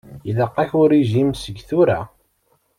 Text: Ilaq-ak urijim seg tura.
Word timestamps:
Ilaq-ak 0.29 0.71
urijim 0.81 1.29
seg 1.41 1.57
tura. 1.67 1.99